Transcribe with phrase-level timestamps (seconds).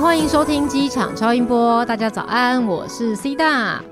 [0.00, 3.82] 欢迎收听机场超音波，大家早安，我是 C 大，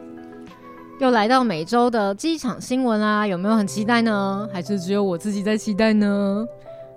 [1.01, 4.49] 又来到每周的机场新闻啦，有没有很期待呢？
[4.53, 6.47] 还是只有我自己在期待呢？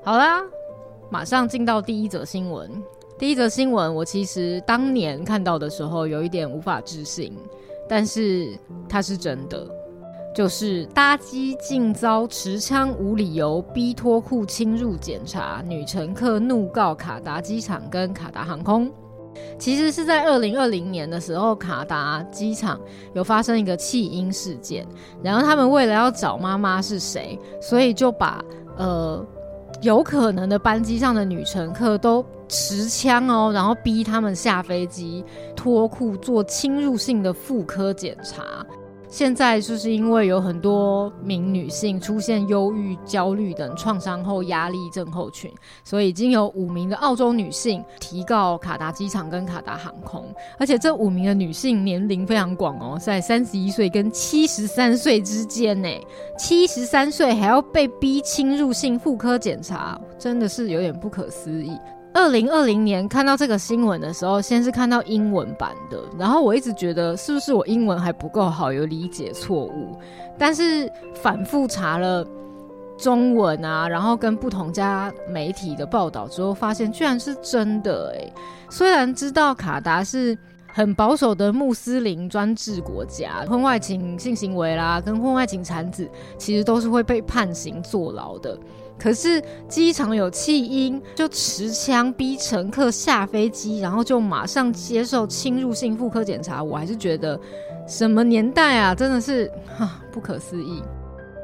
[0.03, 0.41] 好啦，
[1.09, 2.69] 马上进到第一则新闻。
[3.17, 7.35] 第一则新闻，我其实当年看到的时候有一点无法置信，
[7.87, 8.55] 但是
[8.87, 9.67] 它是真的。
[10.39, 18.89] 就是搭机竟遭持枪无理由逼脱裤侵入检查，女乘客怒告卡达机场跟卡达航空。
[19.57, 22.79] 其实是在二零二零年的时候，卡达机场
[23.11, 24.87] 有发生一个弃婴事件，
[25.21, 28.41] 然后他们为了要找妈妈是谁，所以就把
[28.77, 29.21] 呃
[29.81, 35.21] 有可能的班机上的女乘客都持枪哦，然后逼他们下飞机
[35.53, 38.65] 脱裤做侵入性的妇科检查。
[39.09, 45.51] 现在就是因为有很多名女性出现忧郁、焦虑等创伤后压力症候群，
[45.83, 50.23] 所以已经有五名的澳洲女性提告卡达机场跟卡达航空，
[50.59, 55.89] 而且这五名的女性年龄非常广哦，在三十一岁跟七十三岁之间呢，
[56.37, 61.71] 七十三岁还要被逼侵入性妇科检查，真的是有点不可思议。
[62.13, 69.97] 二零二零年看到这个新闻的时候，先是看到英文版的，然后我一直觉得是不是我英文还不够好，有理解错误。
[70.37, 72.25] 但是反复查了
[72.97, 78.33] 中文啊，然后跟不同家媒体的报道之后，发现居然是真的欸。
[78.69, 80.37] 虽然知道卡达是
[80.73, 88.57] 很保守的穆斯林专制国家，婚外情性行为啦，跟婚外情产子，其实都是会被判刑坐牢的。
[88.99, 96.61] 可是机场有弃婴，就持枪逼乘客下飞机，然后就马上接受侵入性妇科检查。
[96.61, 97.39] 我还是觉得，
[97.87, 100.83] 什么年代啊，真的是哈不可思议。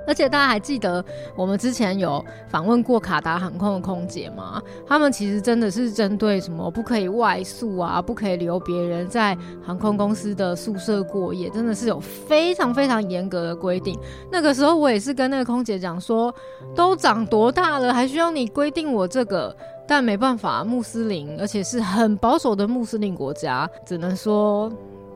[0.08, 1.04] 而且大家还记得
[1.36, 4.62] 我们之前有访问过卡达航空的空姐吗？
[4.88, 13.98] 他们其实真的是针对什么不可以外宿啊，不可以留别人在航空公司的宿舍过夜，真的是有非常非常严格的规定。
[14.32, 16.34] 那个时候我也是跟那个空姐讲说，
[16.76, 19.56] 都长多大了，还需要你规定我这个？
[19.88, 24.72] 但没办法，穆斯林，而且是很保守的穆斯林国家，只能说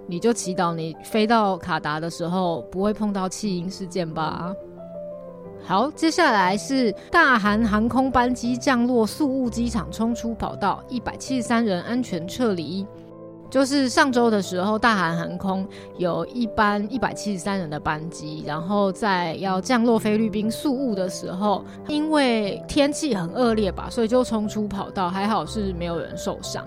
[0.06, 4.54] 你就祈祷你飞到卡达的时候不会碰到弃婴事件吧。
[5.70, 12.88] 好，接下来是大韩航空班机降落宿务机场，冲出跑道，一百七十三人安全撤离。
[13.52, 26.66] 就是上周的时候，大韩航空有一班一百七十三人的班机，然后在要降落菲律宾宿务的时候，因为天气很恶劣吧，所以就冲出跑道，还好是没有人受伤。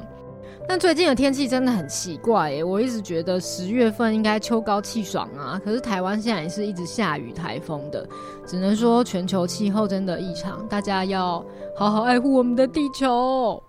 [0.69, 8.09] 但最近的天气真的很奇怪耶，我一直觉得十月份应该秋高气爽啊，可是台湾现在也是一直下雨台风的，
[8.47, 11.45] 只能说全球气候真的异常，大家要
[11.77, 13.63] 好好爱护我们的地球。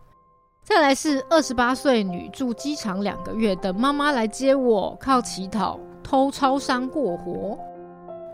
[0.64, 7.60] 再来是二十八岁女住机场两个月，等妈妈来接我，靠乞讨偷超商过活。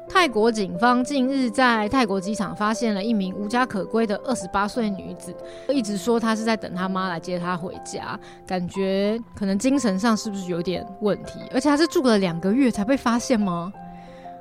[0.10, 5.34] 泰国警方近日在泰国机场发现了一名无家可归的二十八岁女子，
[5.70, 11.40] 一直说她是在等她妈来接她回家，感觉可能精神上是不是有点问题？
[11.54, 13.72] 而且她是住了两个月才被发现吗？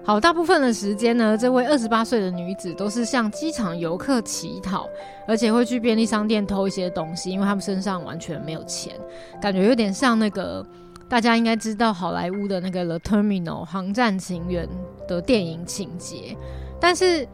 [0.05, 4.89] 好，大部分的时间呢，这位二十八岁的女子都是向机场游客乞讨，
[5.27, 8.97] 而且会去便利商店偷一些东西，因为他们身上完全没有钱，
[9.39, 10.65] 感觉有点像那个。
[11.09, 14.69] 大家应该知道好莱坞的那个《The Terminal》航站情缘
[15.07, 16.37] 的电影情节，
[16.79, 17.27] 但是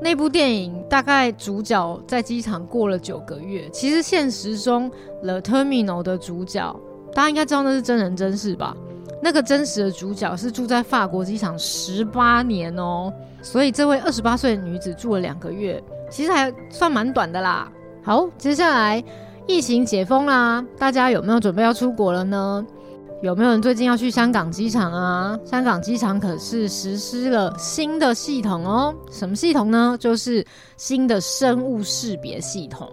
[0.00, 3.68] 那部电影大概主角在机场过了九个月。
[3.70, 4.90] 其实现实中，
[5.22, 6.74] 《The Terminal》的主角
[7.14, 8.76] 大家应该知道那是真人真事吧？
[9.22, 17.70] 那个真实的主角是住在法国机场十八年哦，所以这位二十八岁的女子住了两个月，其实还算蛮短的啦。
[18.02, 19.00] 好，接下来。
[19.46, 22.64] 疫情解封啦，大家有没有准备要出国了呢？
[23.22, 25.38] 有没有人最近要去香港机场啊？
[25.44, 28.94] 香港机场可是实施了新的系统哦。
[29.10, 29.96] 什么系统呢？
[30.00, 30.44] 就是
[30.76, 32.90] 新的生物识别系统，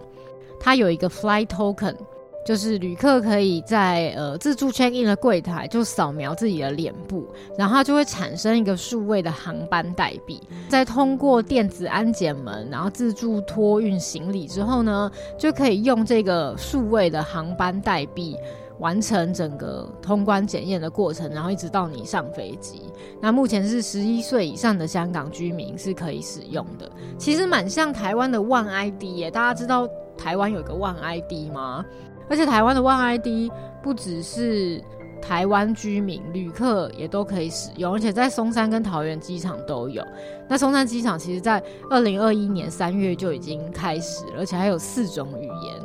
[0.60, 1.96] 它有一个 fly Token。
[2.44, 7.28] 就是旅客可以在呃自助 check in 的柜台就扫描自己的脸部，
[7.58, 18.36] 然后它就会产生一个数位的航班代币，再通过电子安检门，然后自助托运行李之后呢，就可以用这个数位的航班代币
[18.80, 22.82] 完成整个通关检验的过程，然后一直到你上飞机。
[23.22, 29.30] 那目前是十一岁以上的香港居民是可以使用的，其实蛮像台湾的 One ID 耶。
[29.30, 29.88] 大家知道
[30.18, 31.86] 台湾有个 One ID 吗？
[32.30, 34.82] 而且台湾的 One ID 不只是
[35.22, 40.06] 台湾居民、旅客也都可以使用，而且在松山跟桃园机场都有。
[40.48, 45.76] 那松山机场其实在二零二一年三月就已经开始了，而且还有四种语言。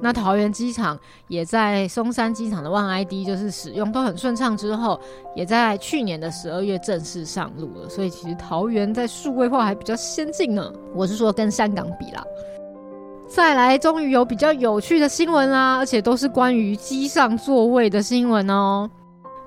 [0.00, 0.98] 那桃园机场
[1.28, 5.00] 也在松山机场的 One ID 就是使用都很顺畅之后，
[5.34, 7.88] 也在去年的十二月正式上路了。
[7.88, 10.70] 所以其实桃园在数位化还比较先进呢。
[10.94, 12.22] 我是说跟香港比啦。
[13.34, 18.88] 再来，终于有比较有趣的新闻啦，而且都是关于机上座位的新闻哦。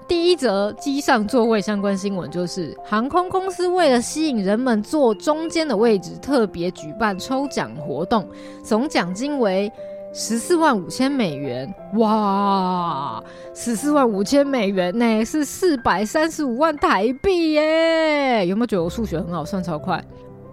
[0.10, 8.28] 第一则机上座位相关新闻就是，航空公司为了吸引人们坐中间的位置，特别举办抽奖活动，
[8.62, 9.72] 总奖金为
[10.14, 11.74] 十四万五千美元。
[11.94, 13.24] 哇，
[13.56, 18.46] 十四万五千美元呢，是四百三十五万台币耶！
[18.48, 20.04] 有没有觉得我数学很好，算超快？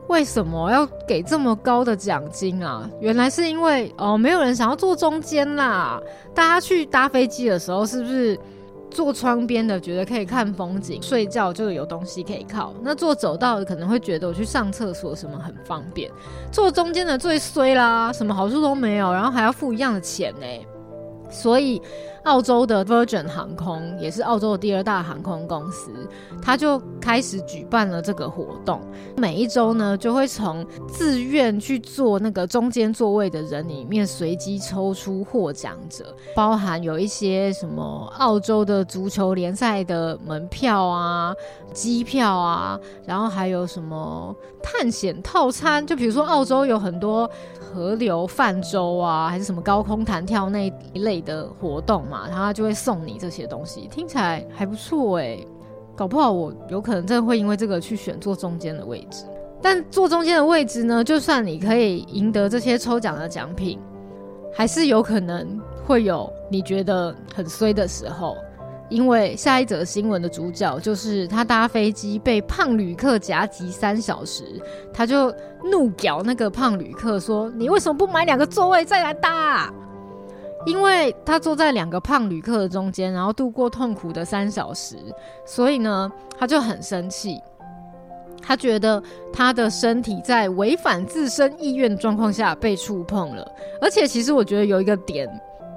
[0.09, 2.89] 为什么要给这么高的奖金啊？
[3.01, 6.01] 原来是因为哦，没有人想要坐中间啦。
[6.35, 8.39] 大家去搭飞机的时候，是不是？
[8.91, 12.73] 坐窗边的觉得可以看风景，睡觉就有东西可以靠。
[12.81, 16.09] 那坐走道的可能会觉得我去上厕所什么很方便。
[16.53, 20.47] 坐中间的最衰啦，什么好处都没有，然后还要付一样的钱呢。
[21.29, 21.83] 所以。
[22.25, 25.91] 澳洲的 Virgin 航空也是澳洲的第二大航空公司，
[26.41, 28.81] 他就开始举办了这个活动。
[29.17, 41.35] 每一周呢，就会从自愿去坐那个中间座位的人里面随机抽出获奖者，包含有一些什么澳洲的足球联赛的门票啊、
[41.75, 47.31] 机票啊，然后还有什么探险套餐，就比如说澳洲有很多
[47.61, 52.03] 河流泛舟啊，还是什么高空弹跳那一类的活动。
[52.28, 55.38] 然后他就会送你这些东西，听起来还不错哎，
[55.96, 59.25] 搞不好我有可能真的会因为这个去选坐中间的位置。
[59.62, 63.78] 但坐中间的位置呢，就算你可以赢得这些抽奖的奖品，
[64.52, 68.37] 还是有可能会有你觉得很衰的时候。
[68.90, 74.44] 因为下一则新闻的主角就是他搭飞机被胖旅客夹击三小时，
[74.93, 75.34] 他就
[75.64, 79.72] 怒屌那个胖旅客说：“你为什么不买两个座位再来搭？”
[80.66, 84.96] 因为他坐在两个胖旅客的中间，然后度过痛苦的三小时，
[85.44, 87.40] 所以呢，他就很生气。
[88.46, 89.02] 他觉得
[89.32, 93.46] 他的身体在违反自身意愿状况下被触碰了，
[93.81, 95.26] 而且其实我觉得有一个点，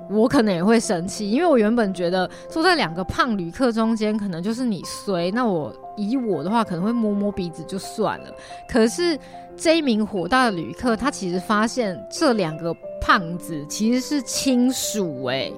[0.10, 8.26] 我可能也会生气，因为我原本觉得坐在两个胖旅客中间，可能就是你衰，那我以我的话可能会摸摸鼻子就算了。
[8.68, 9.18] 可是
[9.56, 12.76] 这一名火大的旅客，他其实发现这两个。
[13.00, 15.50] 胖子其实是亲属哎，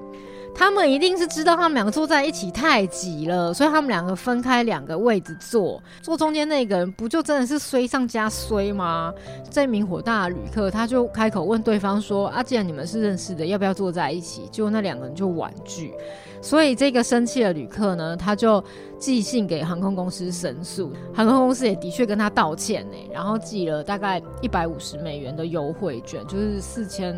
[0.60, 5.82] 他们一定是知道他们两个坐在一起太挤了，所以他们两个分开两个位置坐。
[6.02, 9.10] 坐中间那个人不就真的是衰上加衰吗？
[9.50, 15.94] 这名火大的旅客他就开口问对方说：“啊，既然你们是认识的，要不要坐在一起？”结果那两个人就婉拒。
[16.42, 18.62] 所以这个生气的旅客呢，他就
[18.98, 27.16] 寄信给航空公司申诉，航空公司也的确跟他道歉呢，然后寄了大概一百五十美元的优惠券，就是四千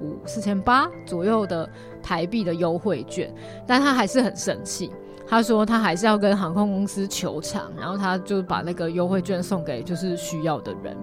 [0.00, 1.68] 五、四千八左右的
[2.02, 3.32] 台币的优惠券，
[3.66, 4.90] 但他还是很生气，
[5.26, 10.96] 他说他还是要跟航空公司求偿，然后他就把那个优惠券送给就是需要的人。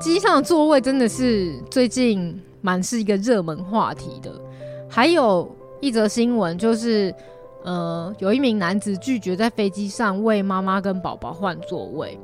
[0.00, 4.32] 机上的座位真的是最近蛮是一个热门话题的，
[4.88, 5.50] 还有。
[5.82, 7.12] 一则新闻就是，
[7.64, 12.16] 呃，有一名男子拒绝在飞机上为妈妈跟宝宝换座位。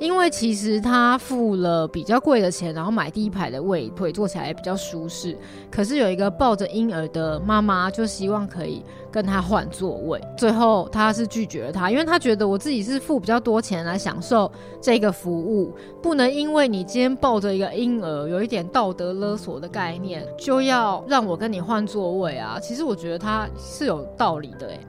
[0.00, 5.36] 因为其实他付了比较贵的钱，然后买第一排的位，腿坐起来也比较舒适。
[5.70, 8.82] 可是有一个抱着婴儿的妈妈，就希望可以
[9.12, 10.18] 跟他换座位。
[10.38, 22.58] 最后他是拒绝了他，因为他觉得我自己是付比较多钱来享受这个服务，不能因为你今天抱着一个婴儿，有一点道德勒索的概念，就要让我跟你换座位啊。
[22.58, 24.80] 其实我觉得他是有道理的，欸，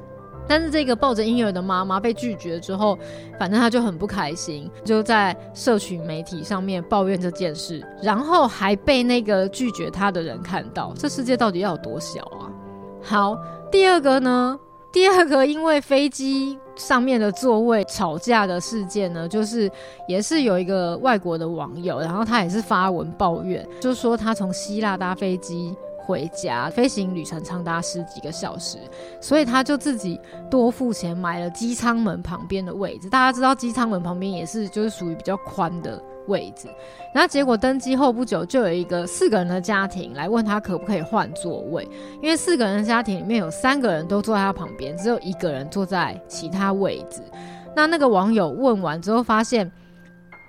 [0.47, 2.97] 但是这个抱着婴儿的妈妈被拒绝之后，
[3.39, 10.93] 反正她就很不开心，就在社群媒体上面抱怨这件事，然后还被那个拒绝她的人看到。
[10.97, 12.51] 这世界到底要有多小啊？
[13.01, 13.37] 好，
[13.71, 14.59] 第二个呢？
[14.91, 19.71] 第二个因为飞机上面的座位吵架的事件呢，就是
[20.05, 25.73] 也是有一个外国的网友，然后他也是发文抱怨，就说他从希腊搭飞机。
[26.03, 28.77] 回家，飞行旅程长达十几个小时，
[29.19, 33.09] 所以他就自己多付钱买了机舱门旁边的位置。
[33.09, 36.67] 大家知道机舱门旁边也是就是属于比较宽的位置。
[37.13, 41.87] 然后结果登机后不久，就有一个四个人的家庭来问他可不可以换座位，
[42.21, 47.21] 因为四个人的家庭里面有三个人都坐在他旁边，只有一个人坐在其他位置。
[47.75, 49.71] 那那个网友问完之后，发现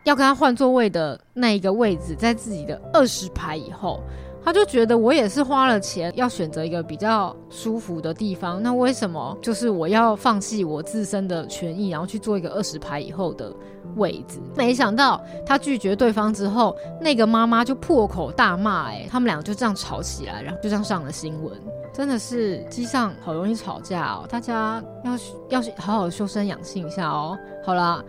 [0.05, 4.01] 要跟他换座位的那一个位置在自己的二十排以后。
[4.45, 13.55] 他就觉得我也是花了钱要选择一个比较舒服的地方，那为什么就是我要放弃我自身的权益，然后去做一个二十排以后的
[13.97, 14.39] 位置？
[14.57, 21.53] 没想到他拒绝对方之后，那个妈妈就破口大骂，哎，他们俩就这样吵起来，然后就这样上了新闻。
[21.93, 25.13] 真的是机上好容易吵架哦，大家要
[25.51, 27.39] 要好好修身养性一下哦。
[27.65, 28.03] 好啦。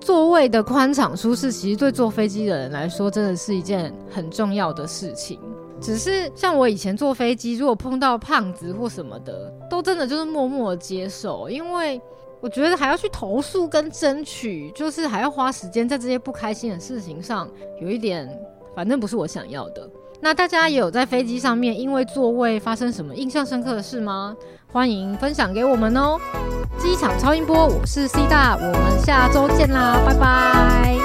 [0.00, 5.40] 座位的宽敞舒适，其实对坐飞机的人来说，真的是一件很重要的事情。
[5.84, 12.00] 只是像我以前坐飞机，如果碰到胖子或什么的，都真的就是默默接受，因为
[12.40, 17.46] 我觉得还要去投诉跟争取，就是还要花时间在这些不开心的事情上，
[17.82, 18.26] 有一点，
[18.74, 19.86] 反正不是我想要的。
[20.22, 24.34] 那大家也有在飞机上面因为座位发生什么印象深刻的事吗？
[24.72, 26.18] 欢迎分享给我们哦！
[26.78, 30.96] 机场超音波，我是 C 大，我们下周见啦，拜拜。